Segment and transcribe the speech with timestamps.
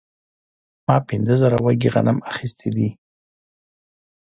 [0.87, 2.89] ما پنځه زره وږي غنم اخیستي دي